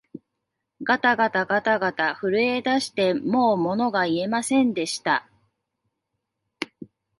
[0.83, 5.29] がたがたがたがた、震えだしてもうものが言えませんでした